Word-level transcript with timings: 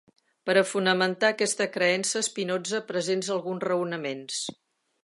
Per 0.49 0.53
a 0.61 0.63
fonamentar 0.69 1.29
aquesta 1.33 1.67
creença 1.75 2.25
Spinoza 2.29 2.81
presents 2.91 3.31
alguns 3.39 3.69
raonaments. 3.73 4.43